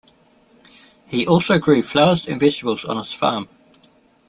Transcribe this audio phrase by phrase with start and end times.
[1.05, 3.47] He also grew flowers and vegetables on his farm.